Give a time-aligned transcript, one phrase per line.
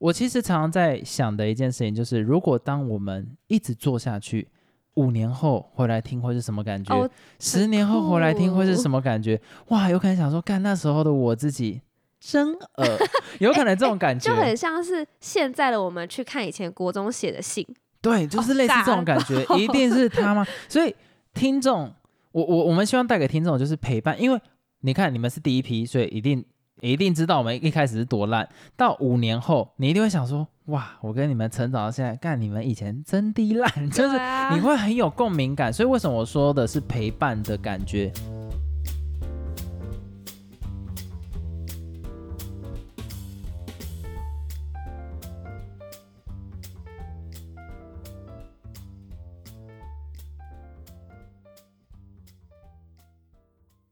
[0.00, 4.48] 我其实常常在想的一件事情，就是如果当我们一直做下去，
[4.94, 6.94] 五年后回来听会是什么感觉？
[6.94, 9.38] 哦，十年后回来听会是什么感觉？
[9.68, 11.82] 哇，有可能想说，干那时候的我自己
[12.18, 12.98] 真恶，
[13.40, 17.66] 有可能这种感觉，就很像是现在的我们去看以前国中写的信，
[18.00, 20.46] 对，就是类似这种感觉，尬一定是他吗？
[20.66, 20.94] 所以
[21.34, 21.92] 听众，
[22.32, 24.40] 我我我们希望带给听众就是陪伴，因为
[24.80, 26.42] 你看你们是第一批，所以一定
[26.80, 34.18] 一定知道我们一开始是多烂，到五年后你一定会想说，哇，我跟你们成长到现在，干你们以前真的烂，就是
[34.54, 38.10] 你会很有共鸣感，所以为什么我说的是陪伴的感觉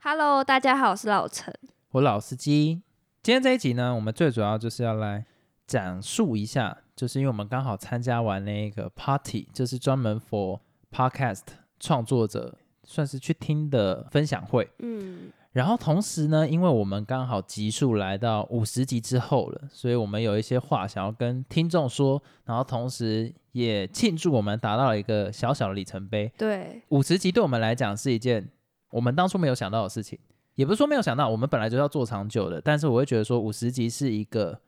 [0.01, 1.53] ？Hello，大家好，我是老陈。
[1.93, 2.83] 我老司机，
[3.23, 5.25] 今天这一集呢，我们最主要就是要来
[5.67, 10.61] 讲述一下，就是因为我们刚好参加完那个 party，就是专门 for
[10.93, 11.45] podcast
[11.81, 14.69] 创作者算是去听的分享会。
[14.81, 26.31] 嗯，然后同时呢，因为我们刚好集数来到五十集之后了，所以我们有一些话想要跟听众说，然后同时也庆祝我们达到了一个小小的里程碑。
[26.37, 28.47] 对，五十集对我们来讲是一件
[28.91, 30.19] 我们当初没有想到的事情，
[30.59, 34.59] 也不是说没有想到，我们本来就要做长久的，但是我会觉得说五十集是一个，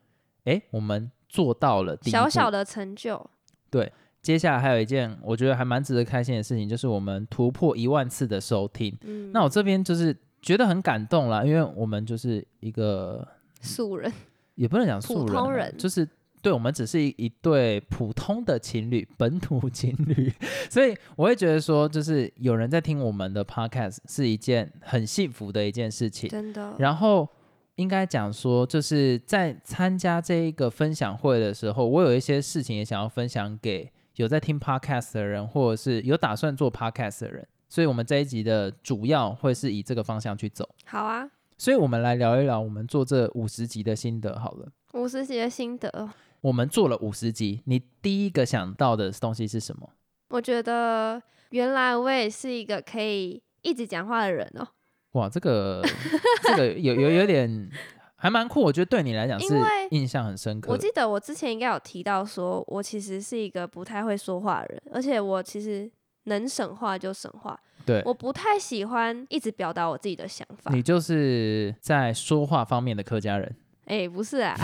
[0.45, 3.29] 哎，我们做到了小小的成就，
[3.69, 8.97] 对接下来还有一件我觉得还蛮值得开心的事情，就是我们突破一万次的收听。
[9.03, 13.27] 嗯，那我这边就是觉得很感动啦，因为我们就是一个
[13.59, 14.09] 素人，
[14.55, 16.07] 也不能讲素人啊，普通人就是
[16.41, 20.31] 对我们只是一一对普通的情侣，本土情侣，
[20.69, 26.29] 所以我会觉得说，就是有人在听我们的 podcast 是一件很幸福的一件事情。
[26.29, 27.27] 真的，然后
[27.75, 37.47] 应该讲说，就是在参加这一个分享会的时候，我有一些事情也想要分享给有在听 podcast 的人，或者是有打算做 podcast 的人。
[37.69, 40.67] 所以，我们这一集的主要会是以这个方向去走。
[40.85, 41.29] 好啊。
[41.57, 44.67] 所以，我们来聊一聊我们做这五十集的心得好了。
[44.93, 46.09] 五十集的心得，
[46.41, 49.89] 我们做了五十集，你第一个想到的东西是什么？
[50.29, 51.21] 我觉得
[51.51, 54.67] 原来我也是一个可以一直讲话的人哦，
[55.11, 55.83] 哇，这个
[56.43, 57.69] 这个有有有点
[58.15, 59.47] 还蛮酷，我觉得对你来讲是
[59.91, 60.71] 印象很深刻。
[60.71, 65.91] 我记得我之前应该有提到说，我其实是一个不太会说话的人，而且我其实
[66.23, 70.71] 能省话就省话，对，我不太喜欢一直表达我自己的想法。
[70.73, 74.55] 你就是在说话方面的客家人，哎、不是啊，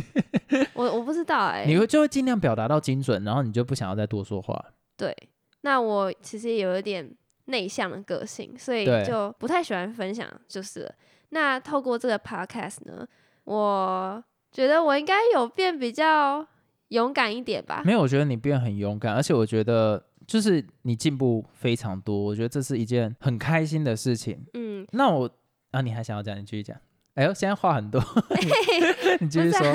[0.74, 4.64] 我我不知道哎、你会就会尽量表达到精准，然后你就不想要再多说话。
[4.96, 5.16] 对，
[5.62, 7.10] 那我其实有一点
[7.46, 10.94] 内向的个性，所以就不太喜欢分享，就是了。
[11.30, 13.06] 那透过这个 podcast 呢，
[13.44, 16.46] 我觉得我应该有变比较
[16.88, 17.82] 勇敢一点吧。
[17.84, 24.44] 没有，我觉得你变很勇敢，而且我觉得就是你进步非常多，我觉得这是一件很开心的事情。
[24.54, 25.28] 嗯，那我
[25.70, 26.76] 啊，你还想要讲，你继续讲。
[27.14, 28.00] 哎呦，现在话很多
[29.20, 29.66] 你继续说。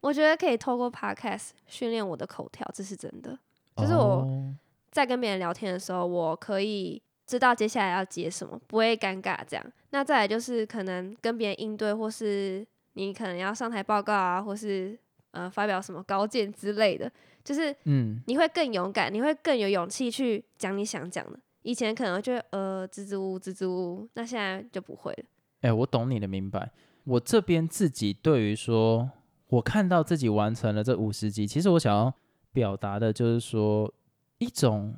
[0.00, 3.38] 我觉得可以透过 podcast 训练我的口条，这是真的。
[3.76, 4.54] 就是我哦
[4.90, 9.72] 在跟别人聊天的时候，我可以知道接下来要接什么，不会尴尬这样。
[9.90, 14.98] 那再来就是可能跟别人应对，或是你可能要上台报告啊，或是
[15.32, 17.10] 呃发表什么高见之类的，
[17.44, 21.38] 就是嗯，你会更勇敢，你会更有勇气去讲你想讲的。
[21.62, 25.24] 以前可能就会呃支支吾吾支支吾吾，那现在就不会了。
[25.62, 26.70] 哎、我懂你的明白。
[27.04, 29.10] 我这边自己对于说，
[29.48, 32.12] 我看到自己完成了这五十集，其实我想要
[32.52, 33.92] 表达的就是说
[34.38, 34.94] 一种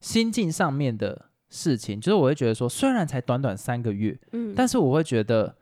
[0.00, 5.54] 心境上面的事情，就是我会觉得说，虽然才短短三个月，嗯，但是我会觉得，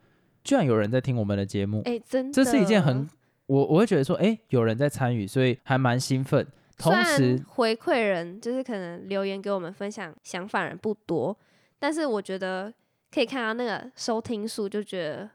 [0.43, 3.07] 居然有人在听我们的节目，哎、真的，这是一件很，
[3.45, 6.45] 我我会觉得说，哎、有人在参与，所以还蛮兴奋。
[6.77, 11.35] 同时，回馈人就是可能留言给我们分享想法人不多，
[11.79, 12.71] 但是我觉得
[13.11, 15.27] 可以看到那个收听数，就觉得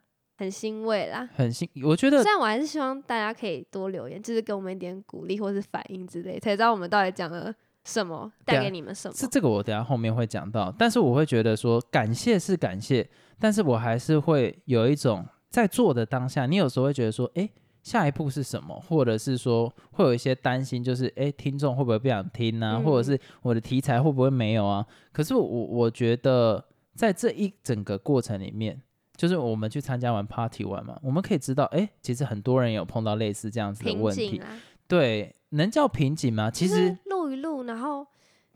[0.42, 1.28] 很欣慰啦。
[1.36, 7.54] 很欣，我觉得虽然我还是希望大家可以多留言，就是给我们一点鼓励或是反应之类，才知道我们到底讲了
[7.84, 9.15] 什么，带给你们什么。
[9.15, 10.74] 是这个，我等下后面会讲到。
[10.77, 13.09] 但是我会觉得说，感谢是感谢，
[13.39, 17.48] 但是我还是会有一种在做的当下，你有时候会觉得说，诶，
[17.84, 18.74] 下一步是什么？
[18.88, 22.78] 或者是说会有一些担心，就是诶，听众会不会不想听啊？
[22.78, 24.84] 嗯或者是我的题材会不会没有啊？
[25.12, 26.65] 可是我我觉得
[26.97, 28.83] 在这一整个过程里面。
[29.16, 34.38] 就是我们去参加完 party 完嘛，我们可以知道，诶，其实很多人有碰到类似这样子的瓶问题。
[34.38, 36.50] 啊，对，能叫瓶颈吗？
[36.50, 38.06] 其就是实录一录，然后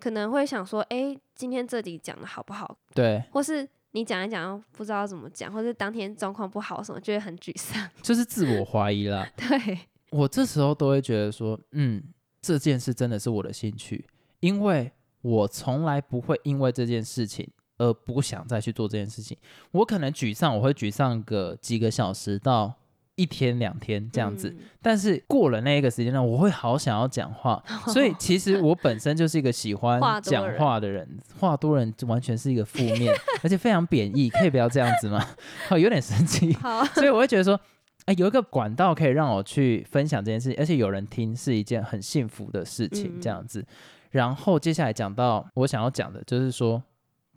[0.00, 2.76] 可能会想说，哎、今天这里讲的好不好？
[2.94, 7.88] 对，或是你讲一讲不知道怎么讲，或是当天状况不好什么，就会很沮丧。
[8.02, 9.28] 就是自我怀疑啦。
[9.36, 9.78] 对，
[10.10, 12.02] 我这时候都会觉得说，嗯，
[12.40, 14.04] 这件事真的是我的兴趣，
[14.40, 14.90] 因为
[15.22, 17.48] 我从来不会因为这件事情
[17.78, 19.36] 而不想再去做这件事情。
[19.72, 22.74] 我可能沮丧，我会沮丧个几个小时到
[23.14, 31.08] 一天两天这样子，嗯但是过了那一个时间段，我会好想要讲话，所以 其实我本身就是一个喜欢讲人话的人，
[31.40, 35.26] 话多人完全是一个负面，而且非常贬义，可以不要这样子吗？
[35.70, 36.52] 哦，有点生气。
[36.54, 37.58] 好，所以我会觉得说，
[38.04, 43.64] 哎、有一个管道可以让我去分享这件事情，而且有人听是一件很幸福的事情，这样子。
[44.10, 46.82] 然后接下来讲到我想要讲的，就是说，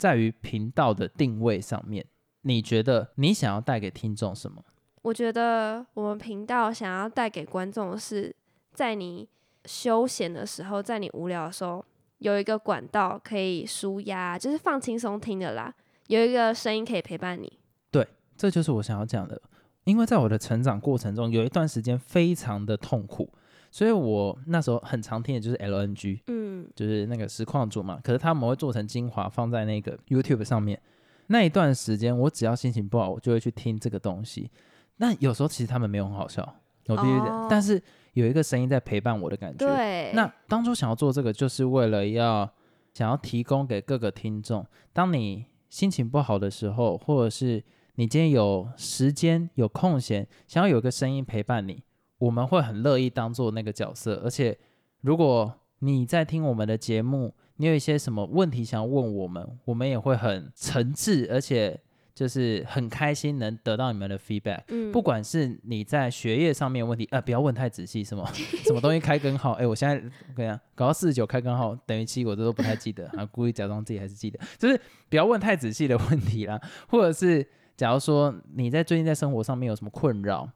[0.00, 2.02] 在于频道的定位上面，
[2.40, 4.64] 你觉得你想要带给听众什么？
[5.02, 8.34] 我觉得我们频道想要带给观众的是，
[8.72, 9.28] 在你
[9.66, 11.84] 休闲的时候，在你无聊的时候，
[12.16, 15.74] 有一个管道可以舒压，就是放轻松听的啦，
[16.06, 17.58] 有一个声音可以陪伴你。
[17.90, 18.08] 对
[18.38, 19.38] 这就是我想要讲的。
[19.84, 23.30] 因为在我的成长过程中，有一段时间非常的痛苦，
[23.70, 28.00] 所以我那时候很常听的就是 LNG，嗯，就是那个实况组嘛。
[28.02, 30.80] 可是他们会做成精华放在那个 YouTube 上面。
[31.28, 34.50] 那一段时间，我只要心情不好，我就会去听这个东西。
[34.96, 36.42] 那有时候其实他们没有很好笑，
[36.88, 37.80] 我必须得，哦但是
[38.14, 39.64] 有一个声音在陪伴我的感觉。
[39.64, 42.50] 对，那当初想要做这个，就是为了要
[42.92, 47.62] 想要提供给各个听众，当你心情不好的时候，或者是
[47.94, 51.84] 你今天有时间有空闲，想要有一个声音陪伴你，
[52.20, 54.22] 我们会很乐意当做那个角色。
[54.22, 54.56] 而且，
[55.00, 61.80] 如果你在听我们的节目，你有一些什么问题想要问我们，我们也会很诚挚，而且
[62.14, 64.62] 就是很开心能得到你们的 feedback。
[64.68, 68.26] 嗯，不管是你在学业上面的问题，呃，不要问太仔细，什么
[68.64, 74.78] 什么东西开根号，哎、我现在我跟你讲，搞到四十九开根号等于七，我这都不太记得，啊，故意假装自己还是记得，就是
[75.08, 77.46] 不要问太仔细的问题啦，或者是
[77.76, 80.46] 假如说你在最近在生活上面有什么困扰，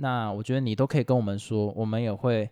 [0.00, 2.48] 那我觉得你都可以跟我们说，我们也会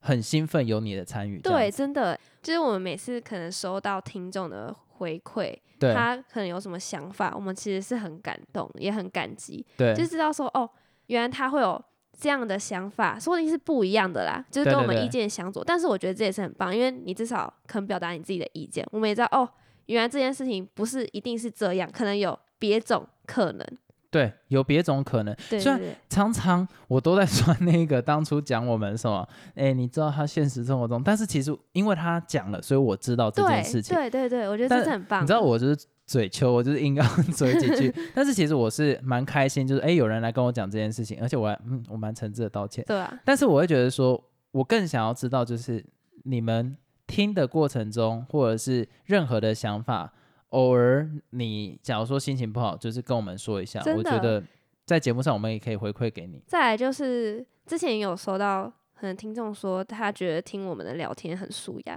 [0.00, 10.68] 很兴奋有你的参与，对，真的，就是我们每次可能收到听众的回馈，他可能有什么想法，我们其实是很感动，也很感激，对就知道说哦，
[11.06, 11.80] 原来他会有
[12.18, 15.62] 这样的想法，说不定是不一样的啦，就是跟我们意见相左。
[15.64, 19.48] 但是我觉得这也是很棒，因为你至少肯表达你自己的意见，我们也知道哦，
[19.86, 23.66] 原来这件事情不是一定是这样，可能有别种可能。
[24.10, 25.36] 对，有别种可能。
[25.38, 33.94] 虽然常常我都在说那个当初讲我们什么，哎，你知道他现实生活中，但是其实因为他讲了，所以我知道这件事情。
[33.94, 35.22] 对对对，我觉得但这是很棒。
[35.22, 35.76] 你知道我就是
[36.06, 37.04] 嘴求，我就是硬要
[37.36, 44.18] 嘴几句， 但是其实我是蛮开心，就是哎有人来跟我讲这件事情，而且我还嗯我蛮诚挚的道歉，对啊，但是我会觉得说，
[44.52, 45.84] 我更想要知道就是
[46.24, 46.74] 你们
[47.06, 50.10] 听的过程中，或者是任何的想法，
[50.50, 54.42] 偶尔你假如说心情不好，就是跟我们说一下，我觉得
[54.84, 56.42] 在节目上我们也可以回馈给你。
[56.46, 61.96] 再来就是之前有收到可能听众说他觉得听我们的聊天很舒压，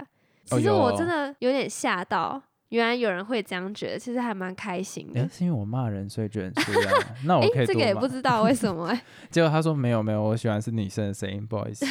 [0.50, 5.28] 哦其实我真的有点吓到，原来有人会这样觉得，其实还蛮开心的哎，。
[5.28, 6.90] 是因为我骂人所以觉得很舒压，
[7.26, 8.06] 那我，可以这个也不。
[8.06, 9.00] 知道为什么、欸，
[9.30, 11.86] 结果他说没有没有，我喜欢是女生的声音，不好意思。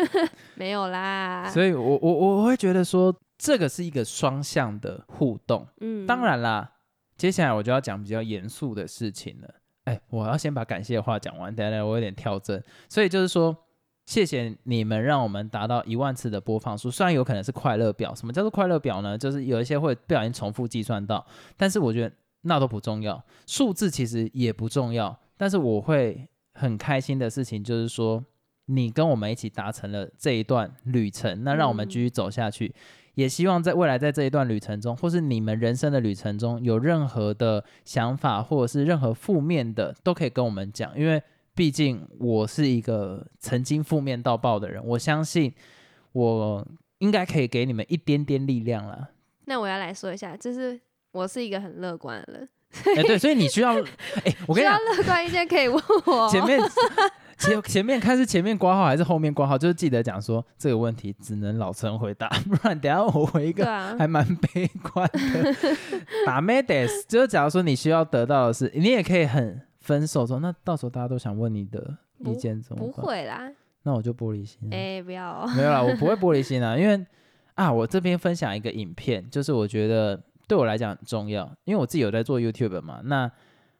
[0.54, 1.48] 没有啦。
[1.48, 3.12] 所以我我我会觉得说，
[3.42, 5.66] 这个是一个双向的互动。
[5.80, 6.74] 嗯，当然啦，
[7.16, 9.52] 接下来我就要讲比较严肃的事情了。
[9.82, 12.62] 哎，我要先把感谢的话讲完，等一下我有点跳针。
[12.88, 13.56] 所以就是说，
[14.06, 18.14] 谢谢你们让我们达到一万次的播放数，虽然有可能是快乐表。
[18.14, 19.18] 什么叫做快乐表呢？
[19.18, 25.18] 就是有一些会不小心重复计算到，但是我觉得那都不重要，数字其实也不重要。
[25.36, 28.24] 但是我会很开心的事情就是说，
[28.66, 32.72] 你跟我们一起达成了这一段旅程，那让我们继续走下去。
[33.14, 40.96] 也希望在未来在这一段旅程中，或是你们人生的旅程中，有任何的想法或者是任何负面的，都可以跟我们讲。
[40.98, 41.22] 因为
[41.54, 45.52] 毕竟我是一个曾经负面到爆的人，我相信
[46.12, 46.66] 我
[46.98, 49.10] 应该可以给你们一点点力量了。
[49.44, 52.48] 那我要来说一下，就是我是一个很乐观的人，
[52.96, 53.74] 哎、对，所以你需要，
[54.24, 56.28] 哎、我跟你需要讲，乐观意见可以问我。
[56.30, 56.58] 前面
[57.42, 63.64] 前 前面看是前面挂号还是后面挂号，就是记得讲说这个问题只能老陈回答， 不然等下我回一个
[63.98, 65.54] 还蛮悲观的。
[66.24, 73.04] 打 Medes 就是假如说你需要得到的是，你也可以很分手说，那到时候大家都想问你的意见怎么不办？
[73.06, 73.50] 会啦，
[73.82, 74.76] 那我就玻璃心了。
[74.76, 77.04] 哎、不要哦、没有啦，我不会玻璃心啊，因为
[77.54, 83.00] 啊，我这边分享一个影片，就是我觉得对我来讲很重要，因为我自己有在做 YouTube 嘛。
[83.04, 83.30] 那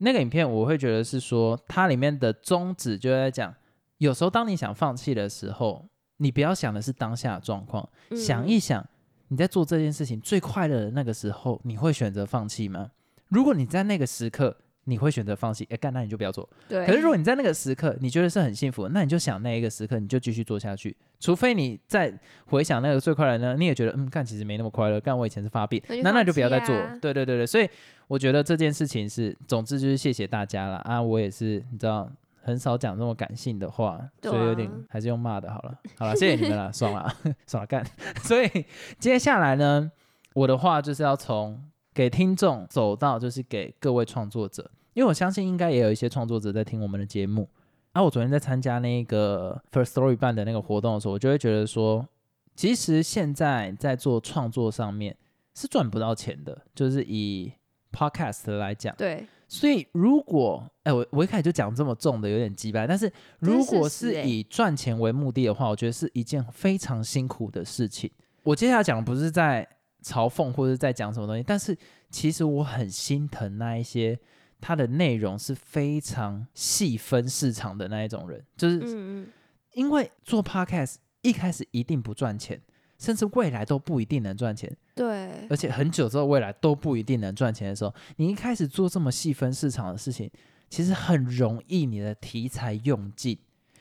[0.04, 3.54] 那个影片我会觉得是说，它里面的宗旨就在讲，
[3.98, 8.84] 有时候当你想放弃的时候，你不要想的是当下的状况，嗯想一想
[9.28, 12.90] 你在做这件事情最快乐的那个时候，你会选择放弃吗？
[13.28, 16.48] 如果你在那个时刻你会选择放弃，哎，干那你就不要做。
[16.68, 16.84] 对。
[16.86, 20.96] 可是如果你在那个时刻，你觉得是很幸福，那你就想那一个时刻，你就继续做下去。
[21.20, 22.12] 除非你在
[22.46, 26.74] 回想那个最快乐呢，你也觉得嗯，干其实没那么快乐，干我以前是发病，那那就不要再做。
[27.00, 27.68] 对对对对，所以
[28.08, 32.10] 我觉得这件事情是，总之就是谢谢大家了啊，我也是你知道。
[32.44, 35.78] 很少讲这么感性的话，所以有点还是用骂的好了。
[35.96, 37.08] 好了，谢谢你们了，爽了，
[37.46, 37.86] 爽了干。
[38.24, 38.66] 所以
[38.98, 39.92] 接下来呢，
[40.34, 41.62] 我的话就是要从
[41.94, 47.48] 给听众走到就是给各位创作者，因为我相信应该也有一些创作者在听我们的节目。
[47.92, 52.08] 啊，我昨天在参加那个 First Story 办的那个活动的时候，我就会觉得说，
[52.56, 55.16] 其实现在在做创作上面
[55.54, 57.52] 是赚不到钱的，就是以
[57.92, 59.26] Podcast 来讲，对。
[59.46, 62.86] 所以，如果哎，我我一开始就讲这么重的，有点鸡掰。
[62.86, 68.10] 但是，如果是以赚钱为目的的话，我觉得是一件非常辛苦的事情。
[68.44, 69.68] 我接下来讲不是在
[70.02, 71.76] 嘲讽或者在讲什么东西，但是
[72.10, 74.18] 其实我很心疼那一些
[74.60, 79.26] 他的内容是非常细分市场的那一种人，就是
[79.72, 82.60] 因为做 podcast 一开始一定不赚钱。
[82.98, 90.30] 甚至未来都不一定能赚钱，对，而且很久之后未来都不一定能赚钱的时候，你一开始做这么细分市场的事情，
[90.70, 93.36] 其实很容易你的题材用尽。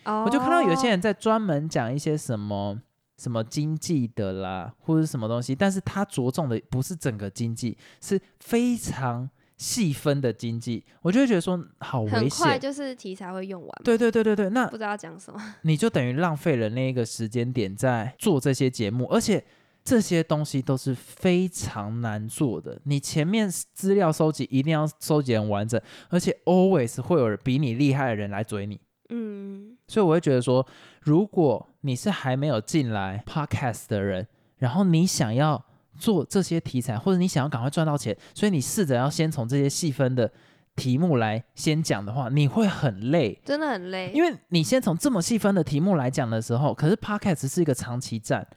[0.06, 2.82] 我就看到有些人在专门讲一些什么
[3.22, 9.30] 什么经济的啦，或者什么东西，但是它着重的不是整个经济，是非常。
[9.58, 13.70] 细分的经济，我就会觉得说好危险，就是题材会用完。
[13.84, 19.46] 对对对对对，那不知道讲什么，你就等于浪费了那一个时间点在做这些节目，而且
[19.84, 22.82] 这些东西都是非常难做的。
[22.86, 28.82] 你前面资料收集一定要收集很完整，而且 always 会有比你厉害的人来追你。
[29.12, 30.66] 嗯，所以我会觉得说，
[31.02, 34.28] 如果你是还没有进来 podcast 的人，
[34.58, 35.64] 然后你想要。
[36.00, 40.32] 做这些题材，或者你想要赶快赚到钱，所以你试着要先从这些细分的
[40.76, 44.10] 题目来先讲的话，你会很累，真的很累。
[44.16, 48.48] 因为你先从这么细分的题目来讲的时候，可是 podcast 是一个长期战。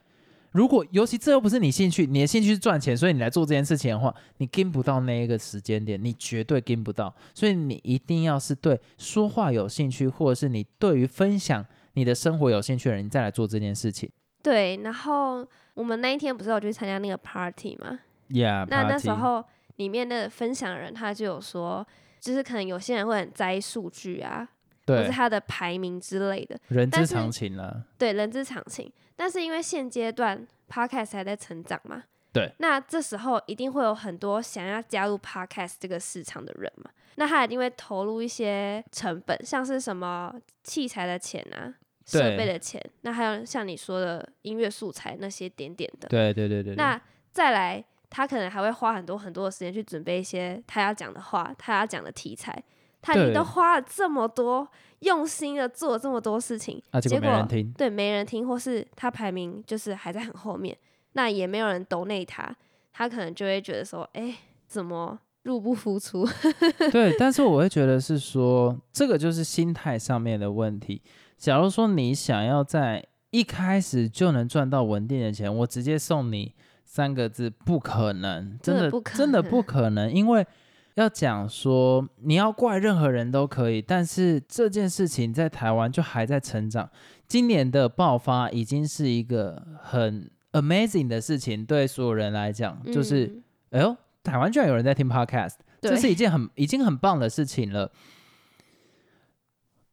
[0.54, 7.14] 如果尤其这又不是你兴趣，你的兴趣是赚钱，所以你来做这件事情的话，你跟不到那一个时间点，你绝对跟不到。
[7.34, 14.10] 所以你一定要是对说话有兴趣，或者是你对于分享你的生活有兴趣的人，你再来做这件事情。
[14.42, 15.46] 对，然后。
[15.74, 17.98] 我们那一天不是有去参加那个 party 吗
[18.30, 19.44] ？Yeah，那那时候
[19.74, 21.84] 里面的分享人他就有说，
[22.20, 24.48] 就是可能有些人会很在意数据啊，
[24.86, 27.84] 或是他的排名之类的，人之常情了。
[27.98, 28.90] 对，人之常情。
[29.16, 41.74] 但是因为现阶段 podcast 还在成长嘛，对，那这时候一定会有很多想要加入 podcast 这个市场的人嘛，那他一定会投入一些成本，像是什么器材的钱啊。
[42.06, 46.74] 设备的钱，那还有像你说的音乐素材那些点点的，对对对对。
[46.74, 47.00] 那
[47.32, 52.62] 再来，他可能还会花很多很多的时间去准备一些他要讲的话，他要讲的题材。
[53.04, 54.66] 他已经都花了这么多，
[55.00, 57.72] 用心的做这么多事情，结果没人听。
[57.76, 60.74] 对，没人听，或是他排名就是还在很后面，
[61.12, 62.56] 那也没有人抖内他，
[62.92, 64.34] 他可能就会觉得说，哎，
[64.66, 66.26] 怎么入不敷出？
[66.90, 71.02] 对，但是我会觉得是说，这个就是心态上面的问题。
[71.36, 80.10] 假如说你想要在一开始就能赚到稳定的钱，我直接送你三个字，不可能，真的真的不可能。
[80.10, 80.46] 因为
[80.94, 86.88] 要讲说你要怪任何人都可以，但是这件事情在台湾就还在成长。
[87.26, 97.90] 今年的爆发已经是一个很 amazing 的事情，对所有人来讲，就是哎呦，台湾居然有人在听 podcast，这是一件很已经很棒的事情了。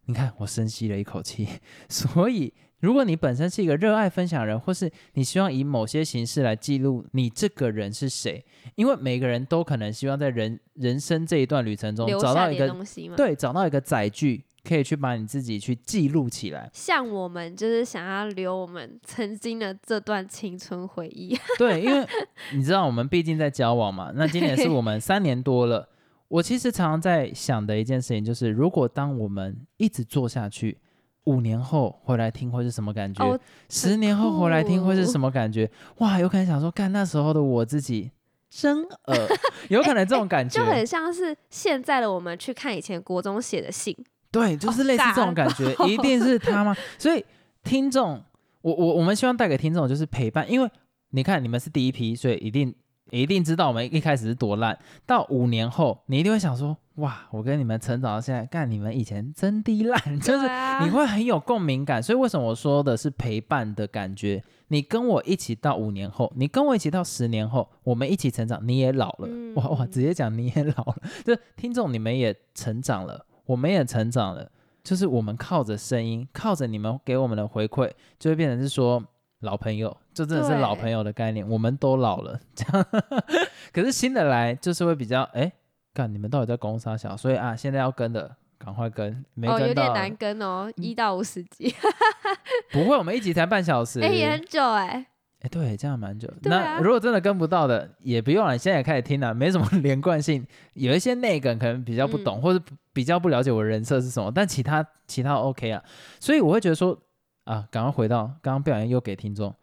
[0.05, 1.47] 你看，我深吸了一口气。
[1.89, 8.43] 所以，如果你本身是一个热爱分享人，或是你希望以某些形式来记录你这个人是谁，
[8.75, 12.67] 因为每个人都可能希望在人人生这一段旅程中找到一个
[13.15, 16.69] 对，找到一个载具，可以去把你自己去记录起来。
[16.73, 21.37] 像我们就是想要留我们曾经的这段青春回忆。
[21.57, 22.05] 对，因为
[22.53, 25.87] 你知道，我们毕竟在交往嘛，那今年是我们三年多了。
[26.29, 30.77] 我其实常常在想的一件事情，就是如果当我们一直做下去，
[31.25, 33.39] 五年后回来听会是什么感觉？
[33.69, 35.69] 十年后回来听会是什么感觉？
[35.97, 38.11] 哇，有可能想说，干那时候的我自己
[38.49, 39.27] 真恶，
[39.69, 43.95] 有可能这种感觉，就很像是现在的我们去看以前国中写的信，
[44.31, 46.75] 对，就是类似这种感觉，一定是他吗？
[46.97, 47.23] 所以
[47.63, 48.23] 听众，
[48.61, 50.69] 我我我们希望带给听众就是陪伴，因为
[51.11, 52.73] 你看你们是第一批，所以一定。
[53.09, 60.47] 一定知道我们一开始是多烂，到五年后，你一定会想说，哇，我跟你们成长到现在，干你们以前真的烂，就是
[60.83, 62.03] 你会很有共鸣感。
[62.03, 64.43] 所以为什么我说的是陪伴的感觉？
[64.67, 74.49] 你跟我一起到五年后，你跟我一起到十年后，我们一起成长，你也老了，哇哇，嗯直接讲你也老了，就听众你们也成长了，我们也成长了，
[74.83, 79.03] 就是我们靠着声音，靠着你们给我们的回馈，就会变成是说
[79.39, 82.85] 老朋友，就真的是老朋友的概念，我们都老了，这样。
[83.73, 85.51] 可是新的来就是会比较，哎，
[85.93, 91.73] 干你们到底在攻杀小，所以啊，现在要跟的赶快跟，没哦，有、点难跟哦，一到五十集，
[92.71, 95.05] 不会，我们一集才半小时，哎、也很久哎、
[95.41, 96.31] 哎，对，这样蛮久。
[96.43, 100.45] 那如果真的跟不到的，也不用了，你现在也开始听了，没什么 连贯性。
[100.73, 105.83] 有一些内梗可能比较不懂，嗯或者比较不了解我的人设是什么，但其他其他 OK 啊。
[106.19, 106.97] 所以我会觉得说
[107.45, 109.53] 啊，赶快回到刚刚不小心又给听众，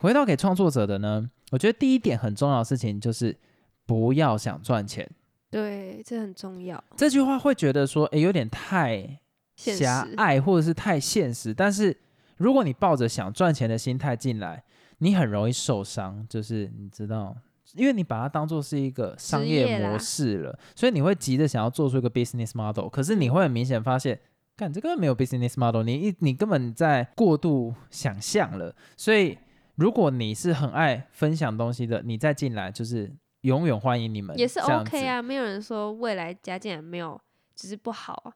[0.00, 3.34] 回到给创作者的呢，我觉得第一点很重要的事情就是
[3.86, 5.08] 不要想赚钱。
[5.50, 6.82] 对，这很重要。
[6.96, 9.18] 这句话会觉得说，诶，有点太
[9.56, 11.54] 狭隘或者是太现实。
[11.54, 11.96] 但是
[12.36, 14.62] 如果你抱着想赚钱的心态进来，
[14.98, 16.26] 你很容易受伤。
[16.28, 17.34] 就是你知道，
[17.74, 22.88] 因为你把它当做是一个商业模式了，所以你会急着想要做出一个 business model。
[22.88, 24.18] 可是你会很明显发现，
[24.56, 28.74] 干这根本没有 business model，你一你根本在过度想象了。
[28.96, 29.38] 所以
[29.76, 33.10] 如果你是很爱分享东西的，你再进来就是
[33.42, 35.06] 永远欢迎你们，也是 OK。
[35.06, 37.20] 啊，没有人说未来加进来没有，
[37.54, 38.32] 只是不好啊。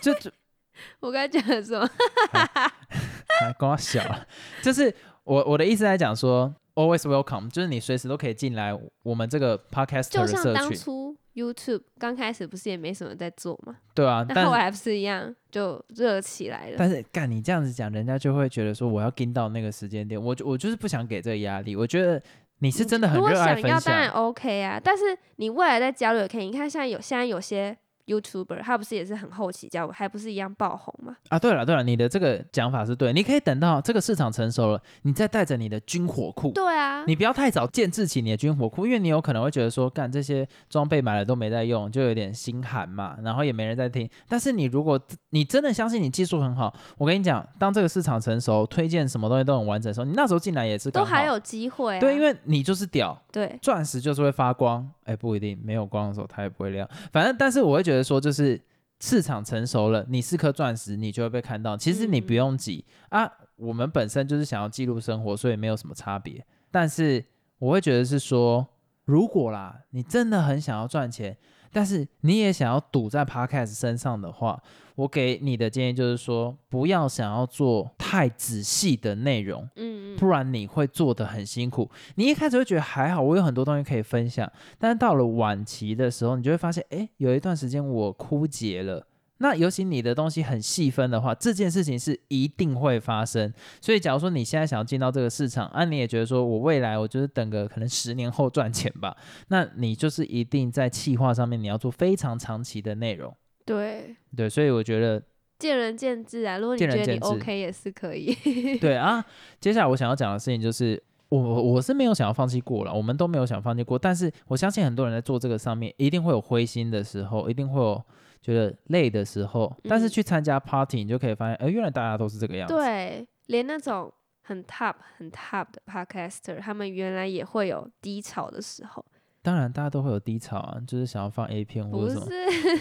[0.00, 0.30] 就就
[1.00, 1.88] 我刚才讲的什么？
[2.32, 4.26] 还 跟我小了，
[4.62, 16.76] 就是我我的意思在讲说，always welcome，就是你随时都可以进来我们这个 podcaster 的就像当初 YouTube 刚开始不是也没什么在做嘛，对啊，但那后来不是一样就热起来了。
[16.78, 22.22] 但是干你这样子讲，人家就会觉得说我要跟到那个时间点，我就我就是不想给这个压力，我觉得
[22.60, 24.80] 你是真的很如果热爱分想要，当然享，OK 啊。
[24.82, 26.46] 但是你未来在交流也可以。
[26.46, 31.16] 你看现在有现在有些 YouTuber，他不是也是很后期交流，还不是一样爆红吗？
[31.28, 44.08] 啊，对了对了，你的这个讲法是对，你可以等到这个市场成熟了，你再带着你的军火库，对啊，你不要太早建制起你的军火库，因为你有可能会觉得说，干这些装备买了都没在用，就有点心寒嘛，然后也没人在听。
[44.28, 52.00] 但是你如果你真的相信你技术很好，我跟你讲，当这个市场成熟，推荐什么东西都很完整的时候，你那时候进来也是都还有机会啊。
[52.00, 56.88] 对，因为你就是屌，对钻石就是会发光，哎，不一定，没有光的时候它也不会亮。
[57.12, 58.60] 反正，但是我会觉得说，就是
[59.00, 61.76] 市场成熟了，你是颗钻石，你就会被看到。
[61.76, 66.44] 其实你不嗯用急、啊，我们本身就是想要记录生活，所以没有什么差别。
[66.70, 67.24] 但是
[67.58, 68.66] 我会觉得是说，
[69.04, 71.36] 如果啦，你真的很想要赚钱，
[71.74, 74.62] 但是你也想要赌在 podcast 身上的话，
[74.94, 79.68] 我给你的建议就是说，不要想要做太仔细的内容。
[79.74, 81.90] 嗯嗯，不然你会做的很辛苦。
[82.14, 89.04] 你一开始会觉得还好，我有很多东西可以分享，但是到了晚期的时候，你就会发现，哎，有一段时间我枯竭了。
[89.38, 93.52] 那尤其你的东西很细分的话，这件事情是一定会发生。
[93.80, 99.16] 所以，假如说你现在想要进到这个市场，啊，你也觉得说我未来我就是等个可能十年后赚钱吧，
[99.48, 103.34] 那你就是一定在企划上面你要做非常长期的内容。
[103.66, 105.22] 对，对，所以我觉得
[105.58, 106.58] 见仁见智啊。
[106.58, 108.32] 如果你觉得你 OK 也是可以。
[108.78, 109.24] 对啊，
[109.60, 118.04] 接下来我想要讲的事情就是，我我我是没有想要放弃过了，我们都没有想放弃过，但是我相信很多人在做这个上面，一定会有灰心的时候，一定会有
[118.44, 122.74] 觉得累的时候，但是嗯去参加 party，你就可以发现，哎、原来大家都是这个样子。
[122.74, 129.02] 对，连那种很 top 很 top 的 podcaster，他们原来也会有低潮的时候，
[129.40, 132.26] 当然大家都会有低潮啊，就是想要放 A 片或不者什么，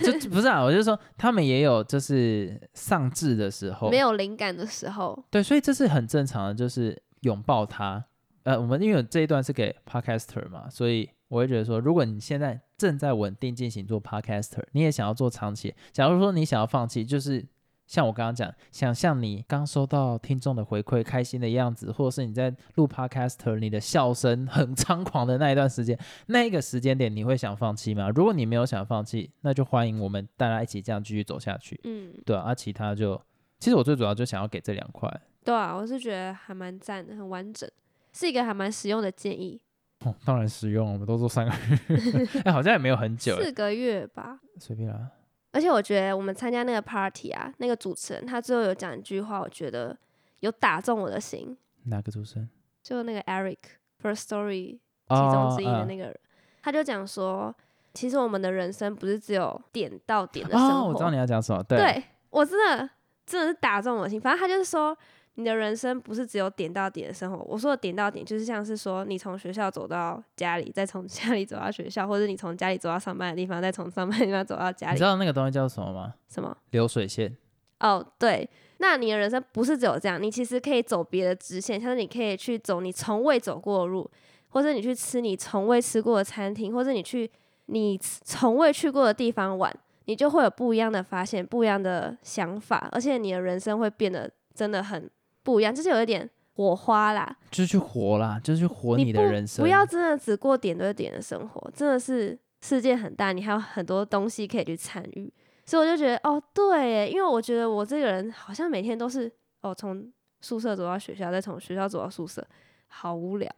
[0.03, 5.17] 是就不是啊，我就说他们也有就是丧志的时候，没有灵感的时候。
[5.31, 8.03] 对，所以这是很正常的，就是拥抱它。
[8.43, 17.41] 呃，我们因为这一段是给 podcaster 嘛，所以我会觉得说，如果你现在正在稳定进行做 podcaster，你也想要做长期，假如说你想要放弃，就是
[17.87, 28.09] 像我刚刚讲，想象你刚收到听众的回馈，开心的样子，或者是你在录 podcaster，你的笑声很猖狂的那一段时间，那一个时间点，你会想放弃吗？
[28.09, 31.79] 如果你没有想放弃，那就欢迎我们大家一起这样继续走下去。
[31.85, 33.21] 嗯，对啊，啊其他就
[33.59, 35.09] 其实我最主要就想要给这两块。
[35.45, 37.69] 对啊，我是觉得还蛮赞的，很完整，
[38.11, 39.61] 是一个还蛮实用的建议。
[40.05, 41.51] 哦， 当然实用，我们都做三个
[41.89, 44.39] 月， 哎、好像也没有很久，哎四个月吧。
[44.59, 45.09] 随便啦。
[45.51, 49.95] 而且我觉得我们参加那个 party 啊，那个主持人他最后有讲一句话，我觉得
[50.39, 52.49] 有打中我的心，哪个主持人？
[52.81, 53.57] 就那个 Eric
[54.01, 56.19] First Story 其哦中之一的嗯那个人，
[56.61, 57.53] 他就讲说，
[57.93, 60.87] 其实我们的人生不是只有点到点的生活。
[60.87, 62.89] 哦，我知道你要讲什么，对，对我真的
[63.25, 64.19] 真的是打中我的心。
[64.19, 64.97] 反正他就是说，
[65.35, 67.43] 你的人生不是只有点到点的生活。
[67.45, 75.03] 我说的点到点，就是像是说你从学校走到家里，再从 家里走到学校，或者你从家里走到上班的地方，再从上班的地方走到家里你知。
[75.03, 76.13] 道那个东西叫什么吗？
[76.29, 76.55] 什么？
[76.69, 77.35] 流水线。
[77.79, 84.09] 哦，对，那你的人生不是只有这样，你其实可以走别的支线，像是你可以去走你从未走过的路，
[84.49, 87.29] 或者你去吃你从未吃过的餐厅，或者你去
[87.65, 89.73] 你从未去过的地方玩，
[90.05, 95.09] 你就会有不一样的发现，不一样的想法，而且你的人生会变得真的很
[95.43, 97.37] 不一样，就是有一点火花啦。
[97.51, 99.63] 就是去活啦，就是去活你的人生。
[99.63, 105.31] 不要真的只过点对点的生活，真的是世界很大，你还有很多东西可以去参与。
[105.65, 112.45] 所以我就觉得，哦，对耶，因为我觉得我这个人好像每天都是，哦，从宿舍走到学校，再从学校走到宿舍，
[112.87, 113.49] 好无聊。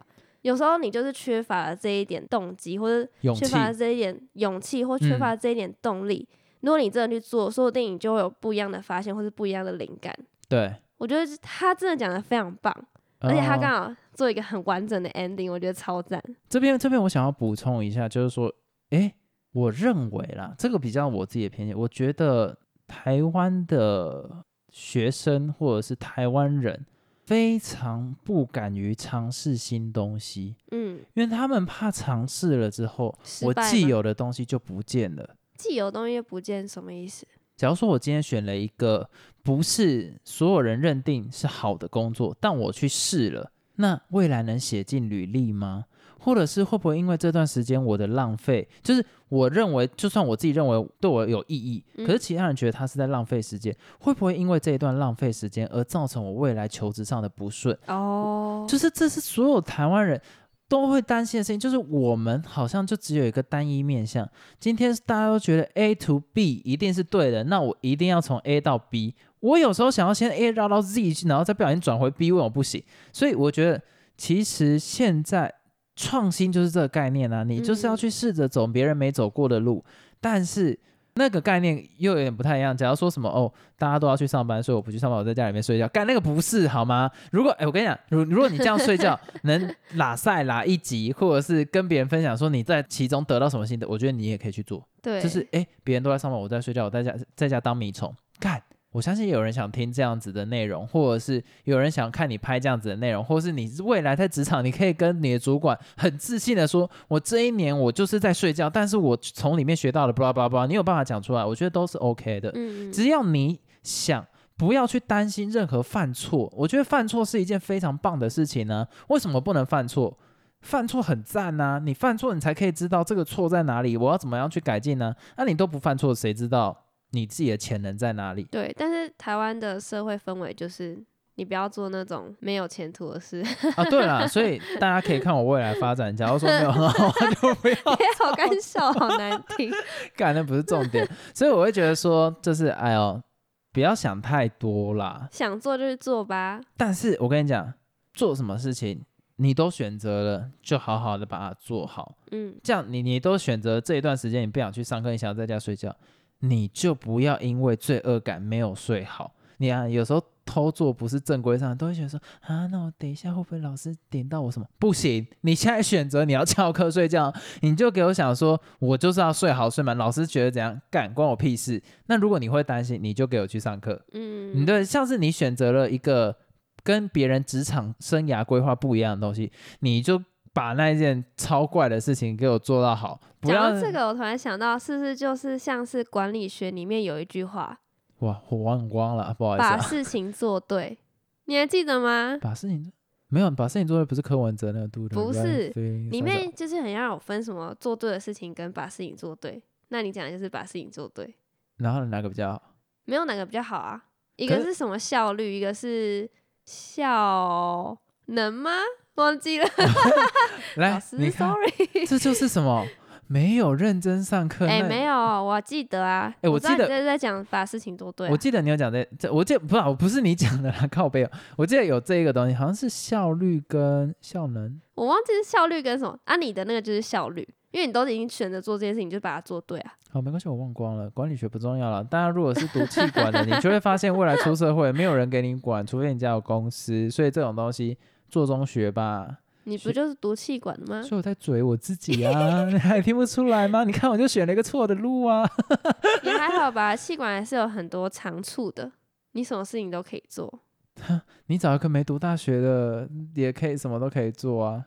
[0.42, 6.28] 有时候你就是缺乏了这一点动机，或者缺乏了这一点勇气，或缺乏了这一点动力。
[6.60, 10.14] 如果你真的去做，说不定你就会有不一样的发现，或是不一样的灵感。
[10.48, 12.74] 对，我觉得他真的讲的非常棒，
[13.20, 16.22] 而且他哦刚好做一个很完整的 ending，我觉得超赞。
[16.48, 18.52] 这边这边我想要补充一下，就是说，
[18.90, 19.14] 诶，
[19.52, 26.86] 我认为啦，这个比较我自己的偏见，我觉得台湾的学生或者是台湾人
[27.24, 35.36] 非常不敢于尝试新东西，嗯，因为他们怕尝试了之后，我既有的东西就不见了。
[35.56, 37.26] 既有东西不见什么意思？
[37.56, 39.08] 假如说我今天选了一个
[39.42, 45.86] 不是所有人认定是好的工作，但我去试了，那未来能写进履历吗？
[46.18, 57.78] 或者是会不会因为这段时间我的浪费，就是我认为就算我自己认为对我有意义，嗯可是其他人觉得他是在浪费时间，会不会因为这一段浪费时间而造成我未来求职上的不顺？
[57.86, 60.20] 哦，就是这是所有台湾人
[60.68, 64.28] 都会担心的事情，就是我们好像就只有一个单一面向。
[64.58, 69.14] 今天大家都觉得 A to B 一定是对的，那我一定要从 A 到 B。
[69.40, 72.82] 我有时候想要先 A 绕到 Z，去然后再不小心转回 B，为什么不行？
[73.12, 73.80] 所以我觉得
[74.16, 75.52] 其实现在
[75.94, 79.84] 创新就是这个概念啊，你就是要嗯去试着走别人没走过的路，
[80.20, 80.78] 但是。
[81.16, 82.76] 那个概念又有点不太一样。
[82.76, 87.10] 假如说什么哦，大家都要去上班，所以我不去上班，我在家里面睡觉，干那个不是好吗？
[87.32, 94.86] 如果哎，我跟你讲，如如果你这样睡觉能拉赛拉一集，或者是跟别人分享说你在其中得到什么心得，我觉得你也可以去做。
[95.02, 98.62] 对，就是哎，别人都在上班，我在睡觉，我在家在家当米虫干。
[98.96, 112.48] 我相信有人想听这样子的内容，或者是有人想看你拍这样子的内容，或是你未来在职场，你可以跟你的主管很自信的说，我这一年我就是在睡觉，但是我从里面学到了，巴拉巴拉巴拉，你有办法讲出来，我觉得都是 OK 的。
[112.54, 118.88] 嗯，嗯只要你想，不要去担心任何犯错，我觉得犯错是一件非常棒的事情呢。
[119.08, 120.18] 为什么不能犯错？
[120.62, 125.14] 犯错很赞呐、你犯错，你才可以知道这个错在哪里，我要怎么样去改进呢？
[125.36, 126.85] 那、你都不犯错，谁知道
[127.16, 128.44] 你自己的潜能在哪里？
[128.44, 131.02] 对，但是台湾的社会氛围就是。
[131.38, 133.44] 你不要做那种没有前途的事，
[133.76, 136.16] 啊，对了，所以大家可以看我未来发展。
[136.16, 139.70] 假如说没有很好， 就不要也好干笑，好难听。
[140.16, 141.06] 干，那不是重点。
[141.34, 143.22] 所以我会觉得说，就是哎呦，
[143.70, 145.28] 不要想太多啦。
[145.30, 146.58] 想做就去做吧。
[146.74, 147.70] 但是我跟你讲，
[148.14, 149.04] 做什么事情
[149.36, 152.16] 你都选择了，就好好的把它做好。
[152.30, 155.94] 嗯，这样你你都选择这一段时间你不想去上课，你想要在家睡觉，
[156.40, 159.32] 你就不要因为罪恶感没有睡好。
[159.58, 164.66] 你啊，有时候偷做不是正规上，都会觉得说啊，那我等一下会不会老师点到我什么？
[164.78, 171.82] 不行，你现在选择你要翘课睡觉，你就给我想说，我就是要睡好睡满，老师觉得怎样干关我屁事。
[172.06, 174.04] 那如果你会担心，你就给我去上课。
[174.12, 176.36] 嗯，你对像是你选择了一个
[176.84, 180.22] 跟别人职场生涯规划不一样的东西，你就
[180.56, 187.78] 把那一件超怪的事情给我做到好，不要讲到这个，我突然想到，是不是就是像是管理学里面有一句话，
[188.20, 190.96] 哇，我忘光了，不好意思、把啊，事情做对，
[191.44, 192.38] 你还记得吗？
[192.40, 192.90] 把事情
[193.28, 199.62] 没有把事情做对不是柯文哲那个度的，不是里里面就是很像有分什么做对的事情跟把事情做对。
[199.88, 201.36] 那你讲的就是把事情做对，
[201.76, 202.62] 然后哪个比较好？
[203.04, 204.02] 没有哪个比较好啊？
[204.36, 206.30] 一个是什么效率，一个是
[206.64, 208.70] 效能吗？
[209.16, 209.66] 忘记了，
[210.76, 212.06] 老来，你看，，sorry。
[212.06, 212.86] 这就是什么？
[213.28, 214.66] 没有认真上课。
[214.66, 216.32] 哎、那没有，我记得啊。
[216.42, 218.30] 哎我记得你在在讲把事情做对、啊。
[218.30, 221.30] 我记得你有讲这这，我记得不是啊，我不是你讲的啦， 靠背哦。
[221.56, 224.80] 我记得有这一个东西，好像是效率跟效能。
[224.94, 226.36] 我忘记是效率跟什么啊？
[226.36, 229.92] 你的那个就是效率，因为你都已经选择做这件事情，你就把它做对啊。
[230.12, 231.10] 好，没关系，我忘光了。
[231.10, 232.04] 管理学不重要了。
[232.04, 237.10] 大家如果是读气管的，你就会发现未来出社会没有人给你管，除非你家有公司。
[237.10, 237.98] 所以这种东西
[238.28, 239.38] 做中学吧。
[239.64, 241.02] 你不就是读气管的吗？
[241.02, 243.82] 所以我在嘴我自己啊， 你还听不出来吗？
[243.82, 245.44] 你看我就选了一个错的路啊。
[246.22, 248.92] 也还好吧，气管还是有很多长处的，
[249.32, 250.60] 你什么事情都可以做。
[251.46, 254.84] 你找一个没读大学的，也可以什么都可以做啊。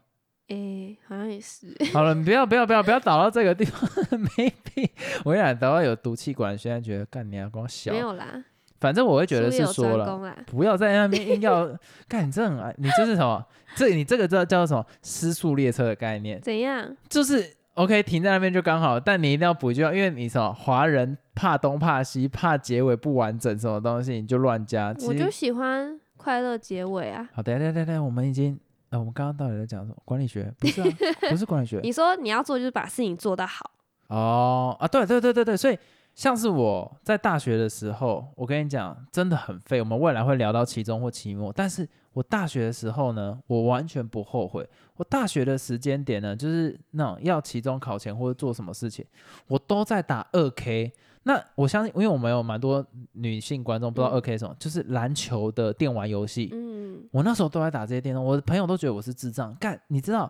[0.48, 1.76] 诶、好像也是。
[1.94, 4.90] 好了，你不要不要不要不要倒到这个地方，没必。
[5.24, 8.44] 我跟你讲，等到有毒气管，现在觉得干你要光小没，有啦，
[8.80, 10.36] 反正我会觉得是说了。
[10.48, 11.70] 不要在那边硬要
[12.08, 13.44] 干，你这很爱，你这是什么？
[13.76, 14.86] 这你这个叫叫什么？
[15.04, 16.96] 失速列车的概念，怎样？
[17.08, 24.94] 就是 OK 停在那边就刚好，但你一定要补一句话，因为你什么华人怕东怕西，怕结尾不完整，什么东西你就乱加。
[25.08, 27.30] 我就喜欢快乐结尾啊。
[27.34, 29.98] 好，等一下等下等下，我们已经呃，我们刚刚到底在讲什么？
[30.04, 30.52] 管理学？
[30.60, 30.88] 不是啊，
[31.30, 31.80] 不是管理学。
[31.84, 33.70] 你说你要做就是把事情做到好。
[34.08, 35.78] 哦啊，对对对对对，所以
[36.20, 39.80] 像是我在大学的时候，我跟你讲，真的很废。
[39.80, 44.68] 我们未来会聊到期中或期末，但是我大学的时候呢，我完全不后悔。
[44.98, 49.06] 我大学的时间点呢，就是那种要期中考前或者做什么事情，
[49.48, 50.92] 我都在打二 K。
[51.24, 56.50] 那我相信，因为我们有蛮多女性观众不知道嗯二 K 什么，就是篮球的电玩游戏。
[56.52, 59.56] 嗯，我那时候都在打这些电动，我的朋友都觉得我是智障。
[59.56, 60.30] 干，你知道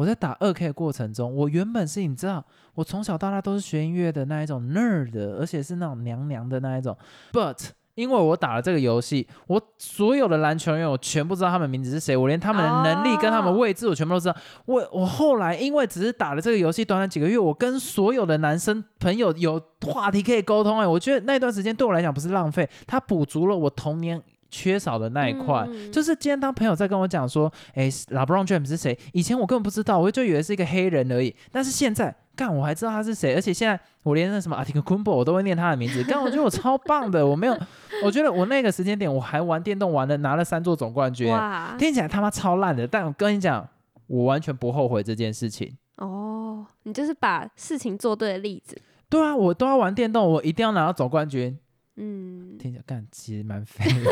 [0.00, 2.42] 我在打二 K 的过程中，我原本是你知道，
[2.74, 6.96] 我从小到大都是学音乐的那一种 nerd，而且是那种娘娘的那一种。
[7.30, 14.34] But 因为我打了这个游戏，我所有的篮球员我全部知道他们名字是谁，我连他们的能力跟他们哦位置我全部都知道。
[14.64, 20.78] 我我后来因为只是打了这个游戏短短几个月，我跟所有的男生朋友有话题可以沟通。
[20.78, 25.66] 哎，我觉得那段时间对我来讲不是浪费，它补足了我童年缺少的那一块。
[25.70, 28.98] 嗯就是今天当朋友在跟我讲说，哎，LeBron James 是谁？
[29.12, 31.34] 以前我根本不知道，我就以为是一个黑人而已。
[31.50, 36.02] 但是现在，干我还知道他是谁，而且现在我连那什么 a t i k u m b o 我都会念他的名字。
[36.04, 37.58] 干，我觉得我超棒的， 我没有，
[38.04, 41.28] 我觉得我那个时间点我还玩电动玩了拿了三座总冠军，
[41.78, 42.86] 听起来他妈超烂的。
[42.86, 43.66] 但我跟你讲，
[44.06, 45.76] 我完全不后悔这件事情。
[45.96, 48.76] 哦，你就是把事情做对的例子。
[49.08, 51.58] 对啊，我都要玩电动，我一定要拿到总冠军。
[52.00, 54.10] 嗯，听起来干其实蛮废的，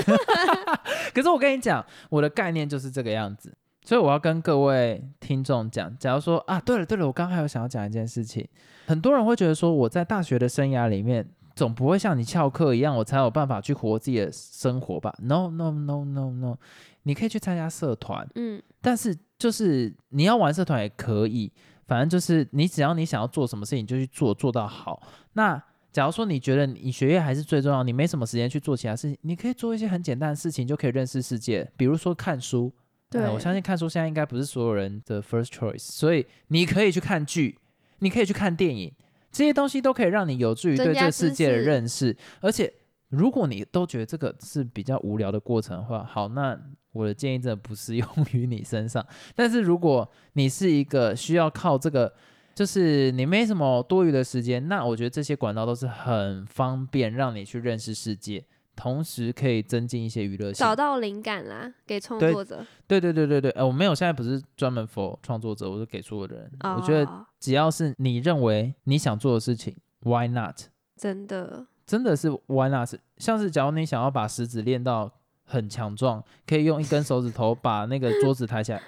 [1.15, 8.47] 可是我跟你讲，我的概念就是这个样子，所以我要跟各位听众讲，假如说啊，对了对了，我刚刚还有想要讲一件事情，
[8.87, 16.57] 很多人会觉得说我在大学的生涯里面，总不会像你翘课一样，我才有办法去活自己的生活吧？No No No No No，
[17.05, 21.51] 你可以去参加社团，嗯，但是就是你要玩社团也可以，
[21.87, 25.03] 反正就是你只要你想要做什么事情就去做，做到好。
[25.33, 32.73] 那假如说你觉得你学业还是最重要，你没什么时间去做其他事情，你可以做一些很简单的事情就可以认识世界，比如说看书。
[33.11, 37.59] 对呃我相信看书现在应该不是所有人的 first choice，所以你可以去看剧，
[38.01, 38.93] 你可以去看电影，
[39.33, 42.73] 这些东西都可以让你有助于对这个世界的认识，而且。
[43.11, 46.55] 如果你都觉得这个是比较无聊的过程的话，好，那
[46.93, 49.03] 我的建议真的不适用于你身上。
[49.35, 52.13] 但是如果你是一个需要靠这个，
[52.59, 58.45] 就是你没什么多余的时间，那我觉得这些管道都是很方便让你去认识世界，
[58.75, 60.75] 同时可以增进一些娱乐性找。
[60.75, 62.67] 到灵感啦，给创作者。
[62.89, 66.51] 对对对对对，呃，我没有，现在不是专门 for 创作者，我是给所有的人。
[66.77, 70.63] 我觉得哦只要是你认为你想做的事情，Why not？
[70.97, 72.93] 真的，真的是 why not？
[73.19, 75.13] 像是假如你想要把食指练到
[75.45, 78.83] 很强壮，可以用一根手指头把那个桌子抬起来，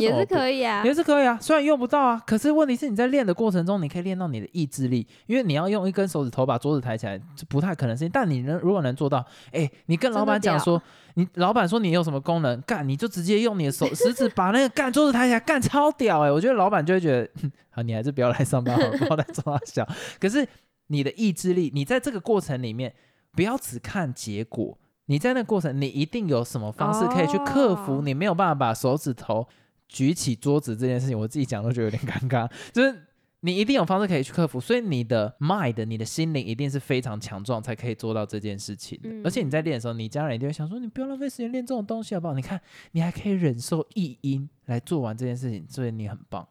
[0.00, 0.82] 也是可以啊。
[0.84, 8.10] 也是可以啊，虽然用不到啊，可是问题是你在练的过程中，你可以练到你的意志力，因为你要用一根手指头把桌子抬起来，这不太可能的事情。
[8.12, 10.82] 但你能如果能做到，哎，你跟老板讲说，
[11.14, 19.86] 你老板说你有什么功能，干你就直接用你的手食指把那个干桌子抬起来，干超屌哎、我觉得老板就会觉得，哼好，你还是不要来上班好了，不要再抓小。
[20.18, 20.46] 可是
[20.86, 22.94] 你的意志力，你在这个过程里面，
[23.32, 24.78] 不要只看结果。
[25.06, 29.46] 你在那个过程，你一定有什么方式可以去克服哦你没有办法把手指头
[29.88, 32.50] 举起桌子这件事情，我自己讲都觉得有点尴尬。
[32.72, 33.06] 就是
[33.40, 39.10] 你一定有方式可以去克服，所以你的 mind、你的心灵一定是非常强壮，才可以做到这件事情的。
[39.22, 42.58] 而且你在练的时候，你家人一定会想说：“你不要浪费时间练这种东西，好不好？”你看，
[42.92, 46.48] 你还可以忍受异音来做完这件事情，所以你很棒。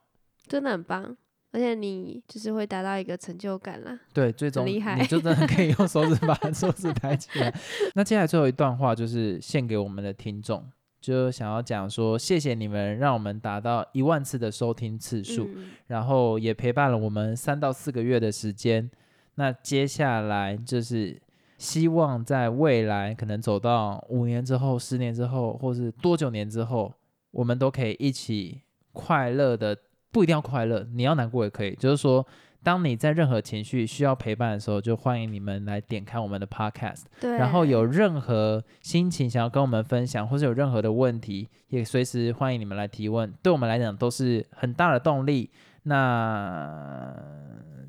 [0.47, 1.17] 真的很棒，
[1.51, 3.99] 而且你就是会达到一个成就感啦。
[4.13, 7.51] 对，最终你就真的可以用手指把手指抬起来。
[7.95, 10.69] 那接下来最后一段话就是献给我们的听众，
[11.03, 18.89] 就想要讲说，谢谢你们让我们达到一万次的收听次数，嗯，然后也陪伴了我们三到四个月的时间。
[19.35, 21.21] 那接下来就是
[21.57, 26.93] 希望在未来可能走到五年之后、十年之后，或是多久年之后，
[27.31, 28.61] 我们都可以一起
[28.93, 29.77] 快乐的，
[30.09, 31.75] 不一定要快乐，你要难过也可以。
[31.75, 32.25] 就是说，
[32.62, 37.02] 当你在任何情绪需要陪伴的时候，就欢迎你们来点开我们的 podcast。
[37.20, 37.36] 对。
[37.36, 45.50] 然后有任何心情想要跟我们分享，或是有任何的问题，也随时欢迎你们来提问，对我们来讲都是很大的动力。
[45.84, 47.14] 那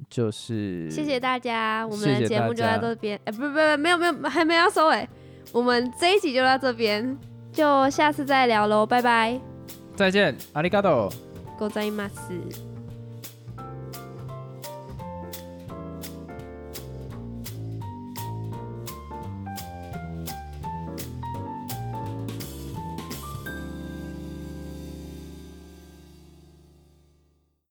[0.10, 3.20] 就是谢谢大家，我谢谢们的节目就大家在这边。
[3.26, 5.08] 哎、不不不，没有没有，还没有要收尾。
[5.52, 7.18] 我们这一集就到这边，
[7.52, 9.40] 就下次再聊喽，拜拜。
[9.96, 11.12] 再见，阿里嘎多。
[11.60, 12.63] ございます。